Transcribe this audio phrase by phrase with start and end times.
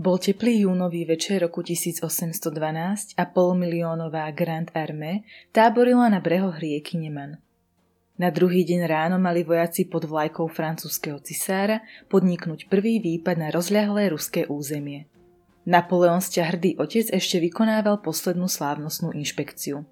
[0.00, 7.36] Bol teplý júnový večer roku 1812 a polmiliónová Grand Armée táborila na brehoch rieky Neman.
[8.16, 14.08] Na druhý deň ráno mali vojaci pod vlajkou francúzského cisára podniknúť prvý výpad na rozľahlé
[14.16, 15.04] ruské územie.
[15.68, 19.84] Napoleon hrdý otec ešte vykonával poslednú slávnostnú inšpekciu.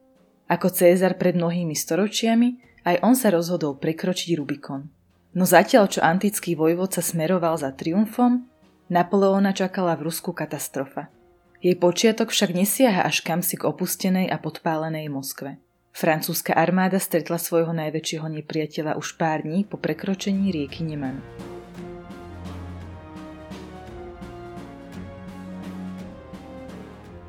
[0.48, 4.88] Ako Cézar pred mnohými storočiami, aj on sa rozhodol prekročiť Rubikon.
[5.36, 8.48] No zatiaľ, čo antický vojvodca smeroval za triumfom,
[8.88, 11.12] Napoleona čakala v Rusku katastrofa.
[11.60, 15.61] Jej počiatok však nesiaha až kam si k opustenej a podpálenej Moskve.
[15.92, 21.20] Francúzska armáda stretla svojho najväčšieho nepriateľa už pár dní po prekročení rieky Neman.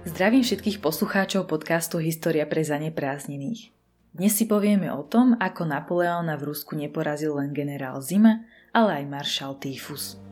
[0.08, 3.76] Zdravím všetkých poslucháčov podcastu História pre zaneprázdnených.
[4.16, 9.06] Dnes si povieme o tom, ako Napoleona v Rusku neporazil len generál Zima, ale aj
[9.12, 10.29] maršal Týfus.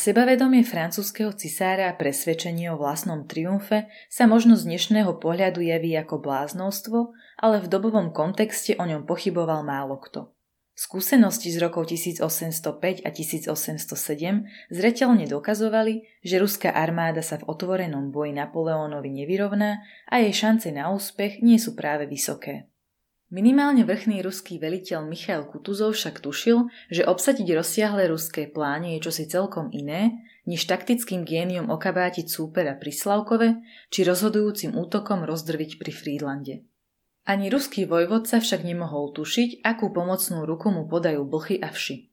[0.00, 6.24] Sebavedomie francúzského cisára a presvedčenie o vlastnom triumfe sa možno z dnešného pohľadu javí ako
[6.24, 10.32] bláznostvo, ale v dobovom kontexte o ňom pochyboval málo kto.
[10.72, 18.32] Skúsenosti z rokov 1805 a 1807 zreteľne dokazovali, že ruská armáda sa v otvorenom boji
[18.40, 22.69] Napoleónovi nevyrovná a jej šance na úspech nie sú práve vysoké.
[23.30, 29.30] Minimálne vrchný ruský veliteľ Michail Kutuzov však tušil, že obsadiť rozsiahle ruské pláne je čosi
[29.30, 33.62] celkom iné, než taktickým géniom okabátiť súpera pri Slavkove
[33.94, 36.54] či rozhodujúcim útokom rozdrviť pri Friedlande.
[37.22, 42.09] Ani ruský vojvodca však nemohol tušiť, akú pomocnú ruku mu podajú blchy a vši.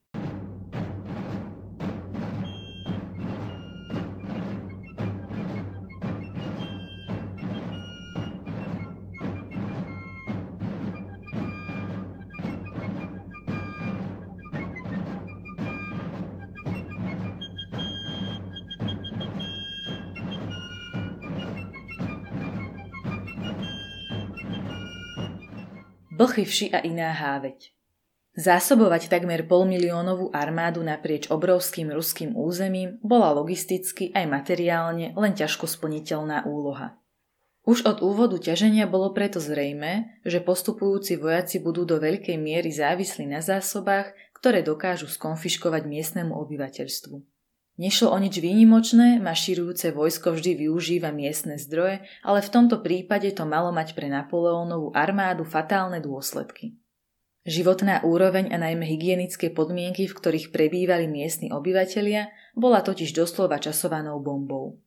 [26.17, 27.77] Blchy vši a iná háveť.
[28.37, 36.45] Zásobovať takmer polmiliónovú armádu naprieč obrovským ruským územím bola logisticky aj materiálne len ťažko splniteľná
[36.45, 36.97] úloha.
[37.67, 43.27] Už od úvodu ťaženia bolo preto zrejme, že postupujúci vojaci budú do veľkej miery závislí
[43.27, 47.36] na zásobách, ktoré dokážu skonfiškovať miestnemu obyvateľstvu.
[47.77, 53.45] Nešlo o nič výnimočné, maširujúce vojsko vždy využíva miestne zdroje, ale v tomto prípade to
[53.45, 56.73] malo mať pre Napoleónovú armádu fatálne dôsledky.
[57.45, 64.25] Životná úroveň a najmä hygienické podmienky, v ktorých prebývali miestni obyvatelia, bola totiž doslova časovanou
[64.25, 64.81] bombou.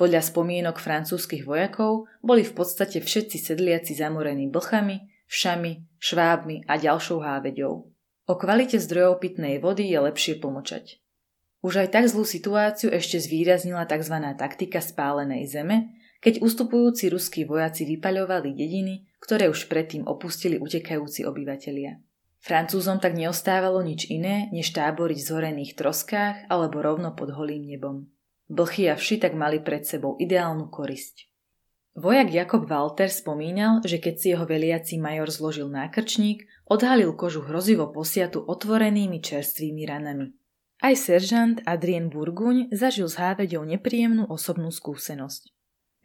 [0.00, 7.20] Podľa spomienok francúzskych vojakov boli v podstate všetci sedliaci zamorení blchami, všami, švábmi a ďalšou
[7.20, 7.74] háveďou.
[8.26, 11.04] O kvalite zdrojov pitnej vody je lepšie pomočať.
[11.58, 14.14] Už aj tak zlú situáciu ešte zvýraznila tzv.
[14.38, 21.98] taktika spálenej zeme, keď ustupujúci ruskí vojaci vypaľovali dediny, ktoré už predtým opustili utekajúci obyvatelia.
[22.38, 28.06] Francúzom tak neostávalo nič iné, než táboriť v zhorených troskách alebo rovno pod holým nebom.
[28.46, 31.28] Blchy a vši tak mali pred sebou ideálnu korisť.
[31.98, 37.90] Vojak Jakob Walter spomínal, že keď si jeho veliaci major zložil nákrčník, odhalil kožu hrozivo
[37.90, 40.30] posiatu otvorenými čerstvými ranami.
[40.78, 45.50] Aj seržant Adrien Burguň zažil s háveďou nepríjemnú osobnú skúsenosť.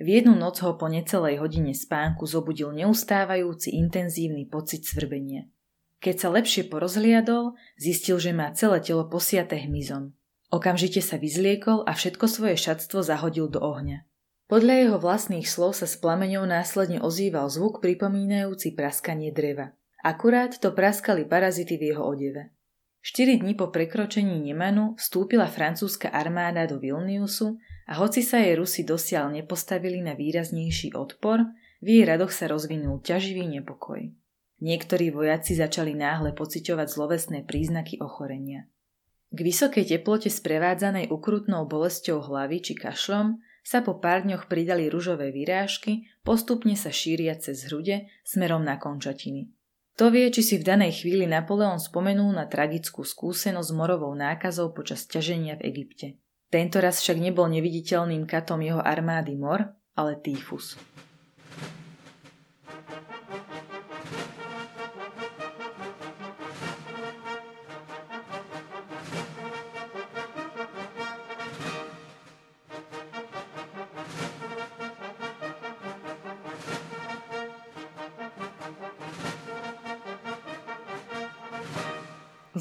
[0.02, 5.46] V jednu noc ho po necelej hodine spánku zobudil neustávajúci intenzívny pocit svrbenia.
[6.02, 10.18] Keď sa lepšie porozhliadol, zistil, že má celé telo posiaté hmyzom.
[10.50, 14.04] Okamžite sa vyzliekol a všetko svoje šatstvo zahodil do ohňa.
[14.50, 19.78] Podľa jeho vlastných slov sa s plameňou následne ozýval zvuk pripomínajúci praskanie dreva.
[20.04, 22.52] Akurát to praskali parazity v jeho odeve.
[23.04, 28.88] Štyri dní po prekročení Nemanu vstúpila francúzska armáda do Vilniusu a hoci sa jej Rusi
[28.88, 31.44] dosiaľ nepostavili na výraznejší odpor,
[31.84, 34.08] v jej radoch sa rozvinul ťaživý nepokoj.
[34.64, 38.72] Niektorí vojaci začali náhle pociťovať zlovesné príznaky ochorenia.
[39.36, 45.36] K vysokej teplote sprevádzanej ukrutnou bolesťou hlavy či kašlom sa po pár dňoch pridali ružové
[45.36, 49.52] vyrážky, postupne sa šíria cez hrude smerom na končatiny.
[50.02, 54.74] To vie, či si v danej chvíli Napoleon spomenul na tragickú skúsenosť s morovou nákazou
[54.74, 56.08] počas ťaženia v Egypte.
[56.50, 60.82] Tento raz však nebol neviditeľným katom jeho armády mor, ale týfus.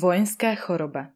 [0.02, 1.14] Vojenská choroba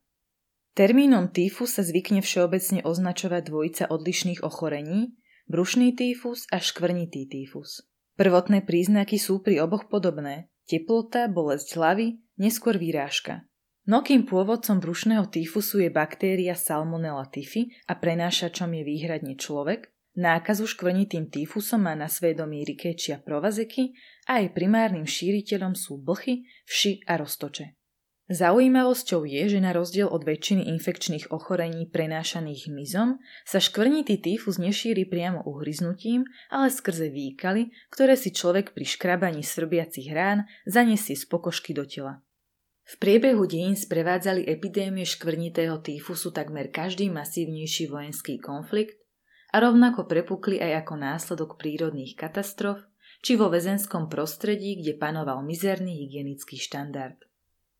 [0.78, 5.10] Termínom týfus sa zvykne všeobecne označovať dvojica odlišných ochorení,
[5.50, 7.82] brušný týfus a škvrnitý týfus.
[8.14, 10.54] Prvotné príznaky sú pri oboch podobné.
[10.70, 13.50] Teplota, bolesť hlavy, neskôr výrážka.
[13.90, 19.90] Mnohým pôvodcom brušného týfusu je baktéria Salmonella typhi a prenášačom je výhradne človek.
[20.14, 23.98] Nákazu škvrnitým týfusom má na svedomí Rikečia provazeky
[24.30, 27.75] a jej primárnym šíriteľom sú blchy, vši a roztoče.
[28.26, 35.06] Zaujímavosťou je, že na rozdiel od väčšiny infekčných ochorení prenášaných hmyzom sa škvrnitý týfus nešíri
[35.06, 41.70] priamo uhryznutím, ale skrze výkaly, ktoré si človek pri škrabaní svrbiacich rán zanesie z pokožky
[41.70, 42.26] do tela.
[42.82, 48.98] V priebehu dejín sprevádzali epidémie škvrnitého týfusu takmer každý masívnejší vojenský konflikt
[49.54, 52.82] a rovnako prepukli aj ako následok prírodných katastrof
[53.22, 57.22] či vo väzenskom prostredí, kde panoval mizerný hygienický štandard.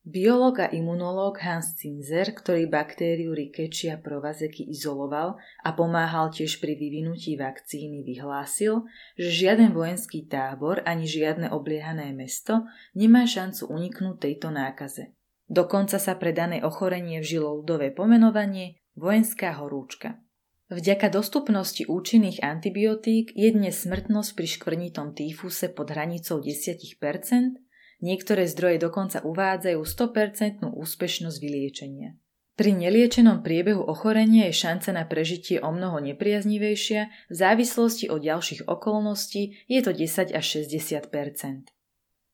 [0.07, 5.35] Biológ a imunológ Hans Zinzer, ktorý baktériu Rickettsia provazeky izoloval
[5.67, 8.87] a pomáhal tiež pri vyvinutí vakcíny, vyhlásil,
[9.19, 15.11] že žiaden vojenský tábor ani žiadne obliehané mesto nemá šancu uniknúť tejto nákaze.
[15.51, 20.23] Dokonca sa pre dané ochorenie vžilo ľudové pomenovanie vojenská horúčka.
[20.71, 27.66] Vďaka dostupnosti účinných antibiotík je dnes smrtnosť pri škvrnitom týfuse pod hranicou 10%,
[28.05, 32.17] Niektoré zdroje dokonca uvádzajú 100% úspešnosť vyliečenia.
[32.57, 38.65] Pri neliečenom priebehu ochorenia je šanca na prežitie o mnoho nepriaznivejšia, v závislosti od ďalších
[38.65, 41.13] okolností je to 10 až 60%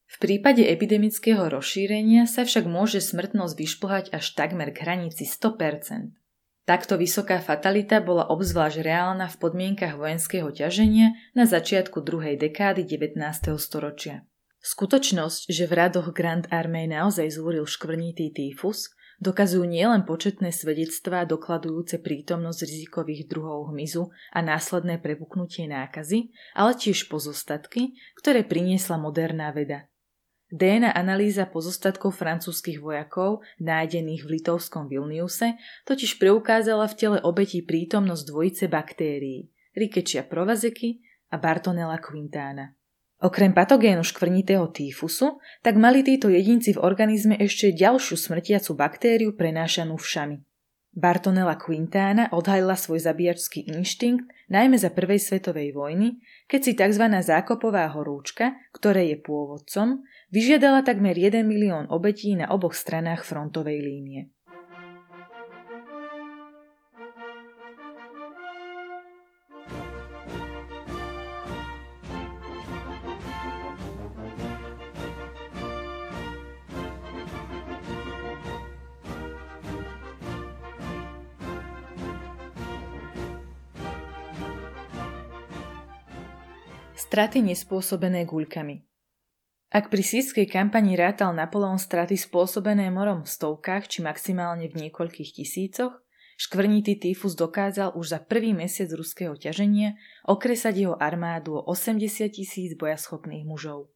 [0.06, 6.14] V prípade epidemického rozšírenia sa však môže smrtnosť vyšplhať až takmer k hranici 100%
[6.62, 13.18] Takto vysoká fatalita bola obzvlášť reálna v podmienkach vojenského ťaženia na začiatku druhej dekády 19.
[13.58, 14.22] storočia.
[14.62, 21.98] Skutočnosť, že v radoch Grand Armée naozaj zúril škvrnitý týfus, dokazujú nielen početné svedectvá dokladujúce
[21.98, 29.90] prítomnosť rizikových druhov hmyzu a následné prepuknutie nákazy, ale tiež pozostatky, ktoré priniesla moderná veda.
[30.52, 35.56] DNA analýza pozostatkov francúzskych vojakov, nájdených v litovskom Vilniuse,
[35.88, 41.00] totiž preukázala v tele obetí prítomnosť dvojice baktérií– Rickettsia provazeky
[41.32, 42.76] a Bartonella quintana.
[43.22, 49.94] Okrem patogénu škvrnitého týfusu, tak mali títo jedinci v organizme ešte ďalšiu smrtiacu baktériu prenášanú
[49.94, 50.42] všami.
[50.92, 56.20] Bartonella quintana odhalila svoj zabíjačský inštinkt najmä za prvej svetovej vojny,
[56.50, 57.04] keď si tzv.
[57.22, 64.34] zákopová horúčka, ktoré je pôvodcom, vyžiadala takmer 1 milión obetí na oboch stranách frontovej línie.
[87.02, 88.78] Straty nespôsobené guľkami
[89.74, 95.34] Ak pri sískej kampani rátal Napoleon straty spôsobené morom v stovkách či maximálne v niekoľkých
[95.34, 95.98] tisícoch,
[96.38, 99.98] škvrnitý týfus dokázal už za prvý mesiac ruského ťaženia
[100.30, 103.90] okresať jeho armádu o 80 tisíc bojaschopných mužov.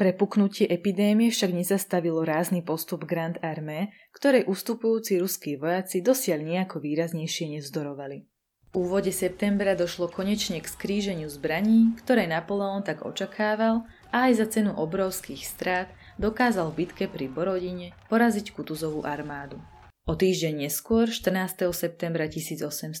[0.00, 7.60] Prepuknutie epidémie však nezastavilo rázny postup Grand Armée, ktorej ustupujúci ruskí vojaci dosiaľ nejako výraznejšie
[7.60, 8.33] nevzdorovali
[8.74, 14.74] úvode septembra došlo konečne k skríženiu zbraní, ktoré Napoleon tak očakával a aj za cenu
[14.74, 15.88] obrovských strát
[16.18, 19.62] dokázal v bitke pri Borodine poraziť Kutuzovú armádu.
[20.04, 21.70] O týždeň neskôr, 14.
[21.72, 22.92] septembra 1812,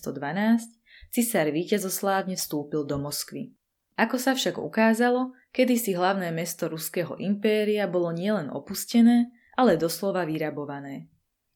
[1.12, 3.52] cisár víťazoslávne vstúpil do Moskvy.
[4.00, 11.12] Ako sa však ukázalo, kedysi hlavné mesto Ruského impéria bolo nielen opustené, ale doslova vyrabované.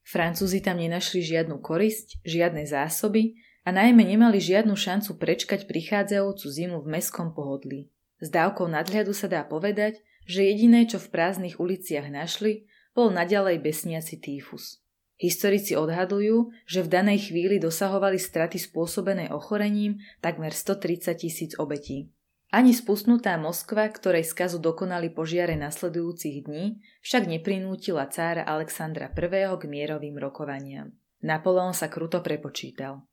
[0.06, 6.78] Francúzi tam nenašli žiadnu korisť, žiadne zásoby a najmä nemali žiadnu šancu prečkať prichádzajúcu zimu
[6.82, 7.90] v mestskom pohodlí.
[8.18, 13.62] S dávkou nadhľadu sa dá povedať, že jediné, čo v prázdnych uliciach našli, bol naďalej
[13.62, 14.82] besniaci týfus.
[15.18, 22.14] Historici odhadujú, že v danej chvíli dosahovali straty spôsobené ochorením takmer 130 tisíc obetí.
[22.48, 29.52] Ani spustnutá Moskva, ktorej skazu dokonali požiare nasledujúcich dní, však neprinútila cára Alexandra I.
[29.58, 30.94] k mierovým rokovaniam.
[31.20, 33.04] Napoleon sa kruto prepočítal.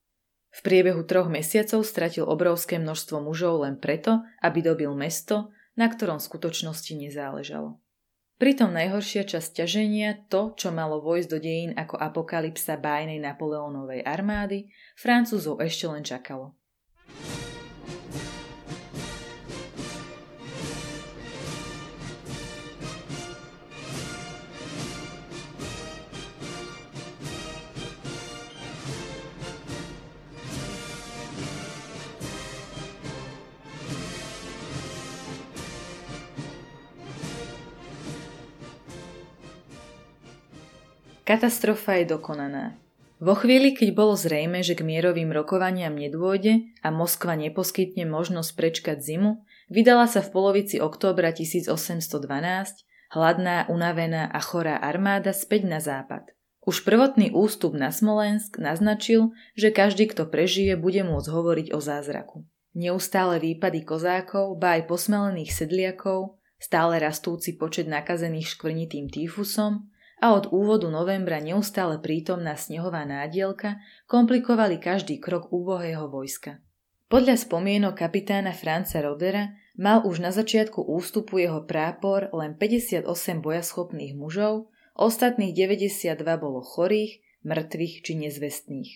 [0.56, 6.24] V priebehu troch mesiacov stratil obrovské množstvo mužov len preto, aby dobil mesto, na ktorom
[6.24, 7.76] v skutočnosti nezáležalo.
[8.36, 14.72] Pritom najhoršia časť ťaženia, to, čo malo vojsť do dejín ako apokalypsa bájnej Napoleónovej armády,
[14.96, 16.56] Francúzov ešte len čakalo.
[41.26, 42.78] Katastrofa je dokonaná.
[43.18, 49.02] Vo chvíli, keď bolo zrejme, že k mierovým rokovaniam nedôjde a Moskva neposkytne možnosť prečkať
[49.02, 49.42] zimu,
[49.74, 52.14] vydala sa v polovici októbra 1812
[53.10, 56.30] hladná, unavená a chorá armáda späť na západ.
[56.62, 62.46] Už prvotný ústup na Smolensk naznačil, že každý, kto prežije, bude môcť hovoriť o zázraku.
[62.78, 70.52] Neustále výpady kozákov, ba aj posmelených sedliakov, stále rastúci počet nakazených škvrnitým týfusom a od
[70.52, 76.64] úvodu novembra neustále prítomná snehová nádielka komplikovali každý krok úbohého vojska.
[77.06, 83.06] Podľa spomienok kapitána Franca Rodera mal už na začiatku ústupu jeho prápor len 58
[83.46, 88.92] bojaschopných mužov, ostatných 92 bolo chorých, mŕtvych či nezvestných.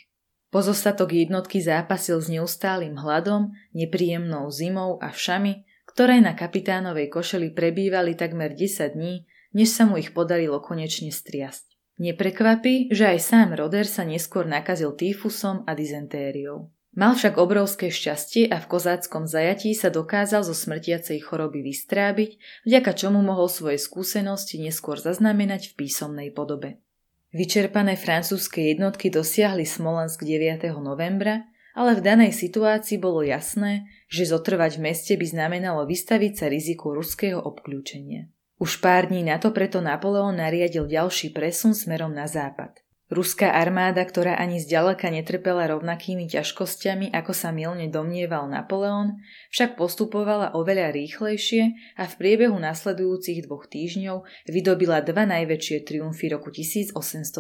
[0.50, 8.18] Pozostatok jednotky zápasil s neustálým hladom, nepríjemnou zimou a všami, ktoré na kapitánovej košeli prebývali
[8.18, 11.70] takmer 10 dní než sa mu ich podarilo konečne striasť.
[12.00, 16.72] Neprekvapí, že aj sám Roder sa neskôr nakazil týfusom a dizentériou.
[16.96, 22.92] Mal však obrovské šťastie a v kozáckom zajatí sa dokázal zo smrtiacej choroby vystrábiť, vďaka
[22.98, 26.82] čomu mohol svoje skúsenosti neskôr zaznamenať v písomnej podobe.
[27.30, 30.66] Vyčerpané francúzske jednotky dosiahli Smolensk 9.
[30.82, 31.46] novembra,
[31.78, 36.98] ale v danej situácii bolo jasné, že zotrvať v meste by znamenalo vystaviť sa riziku
[36.98, 38.34] ruského obklúčenia.
[38.60, 42.84] Už pár dní na to preto Napoleon nariadil ďalší presun smerom na západ.
[43.10, 49.18] Ruská armáda, ktorá ani zďaleka netrpela rovnakými ťažkosťami, ako sa milne domnieval Napoleon,
[49.50, 56.54] však postupovala oveľa rýchlejšie a v priebehu nasledujúcich dvoch týždňov vydobila dva najväčšie triumfy roku
[56.54, 57.34] 1812.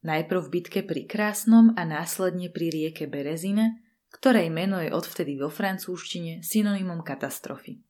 [0.00, 3.84] Najprv v bitke pri Krásnom a následne pri rieke Berezine,
[4.16, 7.83] ktorej meno je odvtedy vo francúzštine synonymom katastrofy.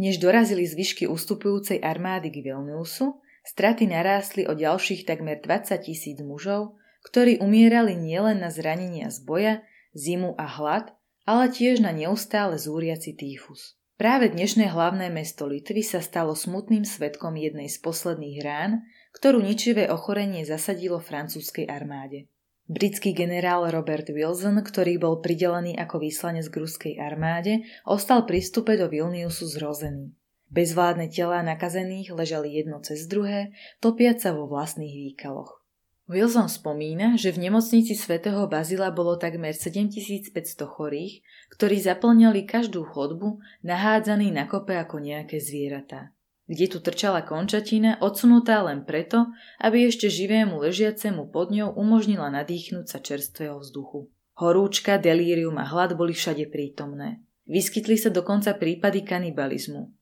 [0.00, 6.80] Než dorazili zvyšky ustupujúcej armády k Vilniusu, straty narástli o ďalších takmer 20 tisíc mužov,
[7.04, 9.54] ktorí umierali nielen na zranenia z boja,
[9.92, 10.96] zimu a hlad,
[11.28, 13.76] ale tiež na neustále zúriaci týfus.
[14.00, 18.80] Práve dnešné hlavné mesto Litvy sa stalo smutným svetkom jednej z posledných rán,
[19.12, 22.24] ktorú ničivé ochorenie zasadilo francúzskej armáde.
[22.70, 28.78] Britský generál Robert Wilson, ktorý bol pridelený ako výslanec k ruskej armáde, ostal pri vstupe
[28.78, 30.14] do Vilniusu zrozený.
[30.54, 33.50] Bezvládne telá nakazených ležali jedno cez druhé,
[33.82, 35.66] topiac sa vo vlastných výkaloch.
[36.06, 40.30] Wilson spomína, že v nemocnici svätého Bazila bolo takmer 7500
[40.62, 46.14] chorých, ktorí zaplňali každú chodbu, nahádzaní na kope ako nejaké zvieratá
[46.50, 49.30] kde tu trčala končatina, odsunutá len preto,
[49.62, 54.10] aby ešte živému ležiacemu pod ňou umožnila nadýchnúť sa čerstvého vzduchu.
[54.34, 57.22] Horúčka, delírium a hlad boli všade prítomné.
[57.46, 59.94] Vyskytli sa dokonca prípady kanibalizmu.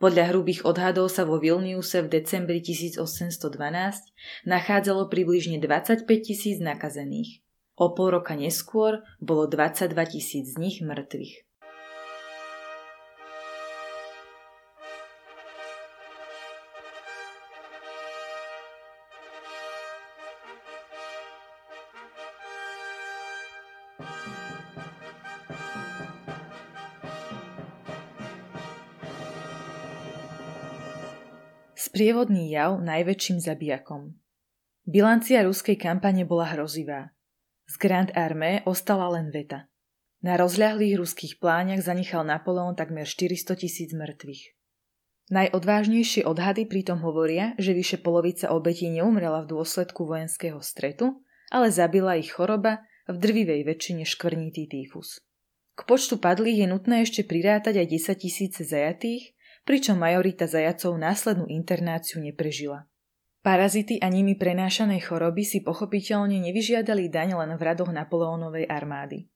[0.00, 3.38] Podľa hrubých odhadov sa vo Vilniuse v decembri 1812
[4.48, 7.44] nachádzalo približne 25 tisíc nakazených.
[7.76, 11.51] O pol roka neskôr bolo 22 tisíc z nich mŕtvych.
[31.92, 34.16] Sprievodný jav najväčším zabijakom.
[34.88, 37.12] Bilancia ruskej kampane bola hrozivá.
[37.68, 39.68] Z Grand Armée ostala len veta.
[40.24, 44.42] Na rozľahlých ruských pláňach zanechal Napoleon takmer 400 tisíc mŕtvych.
[45.34, 52.16] Najodvážnejšie odhady pritom hovoria, že vyše polovica obetí neumrela v dôsledku vojenského stretu, ale zabila
[52.16, 55.18] ich choroba, v drvivej väčšine škvrnitý týfus.
[55.72, 59.32] K počtu padlých je nutné ešte prirátať aj 10 tisíce zajatých,
[59.64, 62.86] pričom majorita zajacov následnú internáciu neprežila.
[63.42, 69.26] Parazity a nimi prenášané choroby si pochopiteľne nevyžiadali daň len v radoch Napoleónovej armády.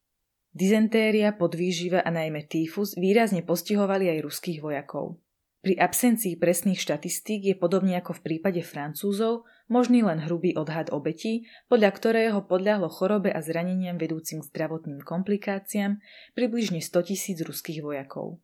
[0.54, 5.18] Dizentéria, podvýživa a najmä týfus výrazne postihovali aj ruských vojakov.
[5.58, 11.46] Pri absencii presných štatistík je podobne ako v prípade Francúzov možný len hrubý odhad obetí,
[11.66, 15.98] podľa ktorého podľahlo chorobe a zraneniam vedúcim k zdravotným komplikáciám
[16.34, 18.38] približne 100 tisíc ruských vojakov.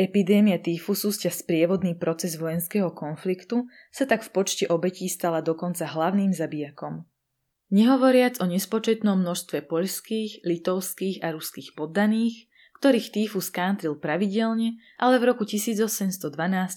[0.00, 6.32] Epidémia týfusu, sťa sprievodný proces vojenského konfliktu, sa tak v počte obetí stala dokonca hlavným
[6.32, 7.04] zabijakom.
[7.72, 12.48] Nehovoriac o nespočetnom množstve poľských, litovských a ruských poddaných,
[12.80, 16.20] ktorých týfus kántril pravidelne, ale v roku 1812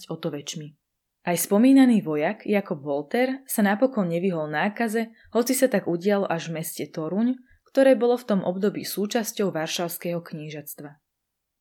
[0.08, 0.85] o to väčšmi.
[1.26, 6.62] Aj spomínaný vojak Jakob Volter sa napokon nevyhol nákaze, hoci sa tak udialo až v
[6.62, 7.34] meste Toruň,
[7.66, 11.02] ktoré bolo v tom období súčasťou Varšavského knížatstva.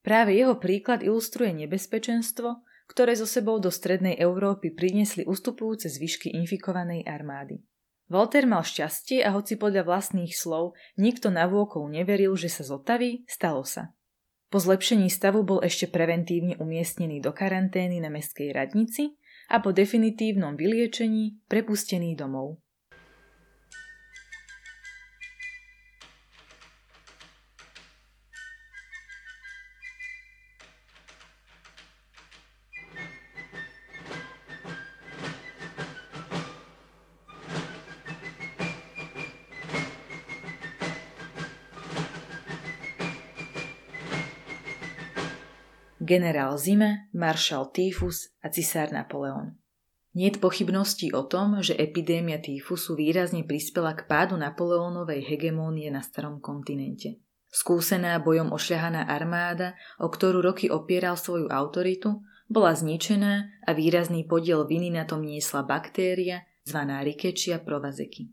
[0.06, 7.02] Práve jeho príklad ilustruje nebezpečenstvo, ktoré zo sebou do strednej Európy priniesli ustupujúce zvyšky infikovanej
[7.10, 7.66] armády.
[8.06, 13.66] Walter mal šťastie a hoci podľa vlastných slov nikto navôkol neveril, že sa zotaví, stalo
[13.66, 13.98] sa.
[14.54, 19.18] Po zlepšení stavu bol ešte preventívne umiestnený do karantény na mestskej radnici
[19.50, 22.65] a po definitívnom vyliečení prepustený domov.
[46.06, 49.58] Generál Zime, maršal Týfus a cisár Napoleon.
[50.16, 56.00] Nie je pochybností o tom, že epidémia týfusu výrazne prispela k pádu Napoleónovej hegemónie na
[56.00, 57.20] starom kontinente.
[57.52, 64.64] Skúsená bojom ošľahaná armáda, o ktorú roky opieral svoju autoritu, bola zničená a výrazný podiel
[64.64, 68.32] viny na tom niesla baktéria zvaná Rikečia provazeky.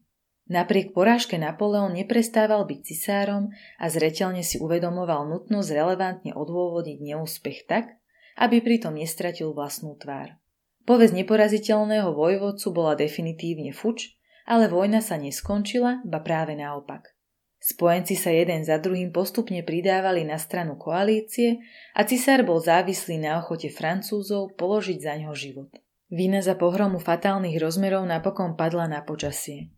[0.50, 7.94] Napriek porážke Napoleon neprestával byť cisárom a zreteľne si uvedomoval nutnosť relevantne odôvodniť neúspech tak,
[8.36, 10.34] aby pritom nestratil vlastnú tvár.
[10.82, 17.14] Povez neporaziteľného vojvodcu bola definitívne fuč, ale vojna sa neskončila, ba práve naopak.
[17.62, 21.62] Spojenci sa jeden za druhým postupne pridávali na stranu koalície
[21.94, 25.70] a cisár bol závislý na ochote Francúzov položiť za ňo život.
[26.10, 29.70] Vina za pohromu fatálnych rozmerov napokon padla na počasie.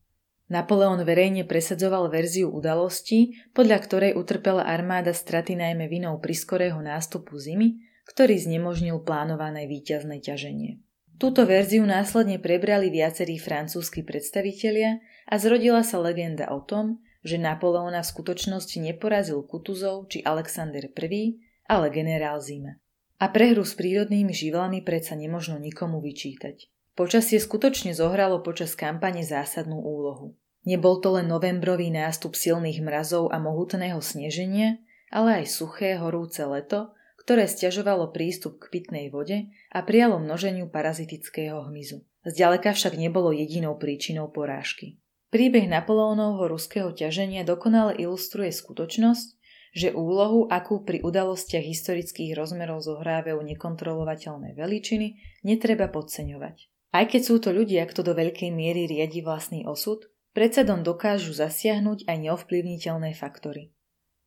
[0.44, 7.80] Napoleon verejne presadzoval verziu udalostí, podľa ktorej utrpela armáda straty najmä vinou priskorého nástupu zimy,
[8.04, 10.85] ktorý znemožnil plánované víťazné ťaženie.
[11.16, 18.04] Túto verziu následne prebrali viacerí francúzski predstavitelia a zrodila sa legenda o tom, že Napoleona
[18.04, 22.76] v skutočnosti neporazil Kutuzov či Alexander I, ale generál Zima.
[23.16, 26.73] A prehru s prírodnými živlami predsa nemožno nikomu vyčítať.
[26.94, 30.38] Počasie skutočne zohralo počas kampane zásadnú úlohu.
[30.62, 34.78] Nebol to len novembrový nástup silných mrazov a mohutného sneženia,
[35.11, 41.66] ale aj suché, horúce leto, ktoré stiažovalo prístup k pitnej vode a prijalo množeniu parazitického
[41.66, 42.07] hmyzu.
[42.24, 45.02] Zďaleka však nebolo jedinou príčinou porážky.
[45.35, 49.28] Príbeh Napoleónovho ruského ťaženia dokonale ilustruje skutočnosť,
[49.74, 56.70] že úlohu, akú pri udalostiach historických rozmerov zohrávajú nekontrolovateľné veličiny, netreba podceňovať.
[56.94, 62.07] Aj keď sú to ľudia, kto do veľkej miery riadi vlastný osud, predsedom dokážu zasiahnuť
[62.07, 63.74] aj neovplyvniteľné faktory.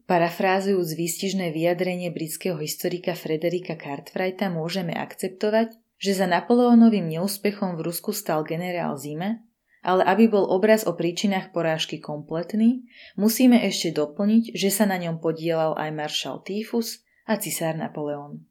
[0.04, 8.12] Parafrázujúc výstižné vyjadrenie britského historika Frederika Cartwrighta môžeme akceptovať, že za Napoleónovým neúspechom v Rusku
[8.12, 9.48] stal generál Zime,
[9.84, 12.84] ale aby bol obraz o príčinách porážky kompletný,
[13.16, 18.44] musíme ešte doplniť, že sa na ňom podielal aj maršal Typhus a cisár Napoleon.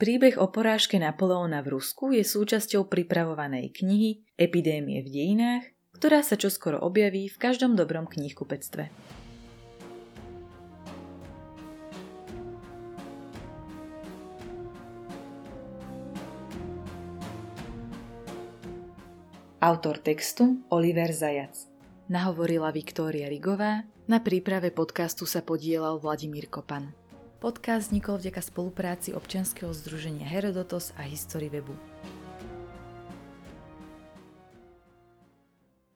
[0.00, 6.40] Príbeh o porážke Napoleóna v Rusku je súčasťou pripravovanej knihy Epidémie v dejinách, ktorá sa
[6.40, 8.88] čoskoro objaví v každom dobrom knihkupectve.
[19.60, 21.68] Autor textu Oliver Zajac
[22.08, 26.99] Nahovorila Viktória Rigová, na príprave podcastu sa podielal Vladimír Kopan.
[27.40, 31.72] Podcast vznikol vďaka spolupráci občianskeho združenia Herodotos a History Webu.